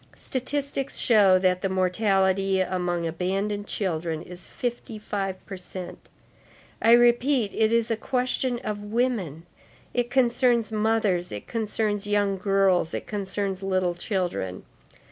Statistics 0.15 0.95
show 0.97 1.37
that 1.37 1.61
the 1.61 1.69
mortality 1.69 2.59
among 2.59 3.05
abandoned 3.05 3.67
children 3.67 4.23
is 4.23 4.47
fifty 4.47 4.97
five 4.97 5.45
per 5.45 5.57
cent. 5.57 6.09
I 6.81 6.93
repeat, 6.93 7.53
it 7.53 7.71
is 7.71 7.91
a 7.91 7.95
question 7.95 8.57
of 8.63 8.83
women, 8.83 9.45
it 9.93 10.09
concerns 10.09 10.71
mothers, 10.71 11.31
it 11.31 11.45
concerns 11.45 12.07
young 12.07 12.39
girls, 12.39 12.95
it 12.95 13.05
concerns 13.05 13.61
little 13.61 13.93
children. 13.93 14.65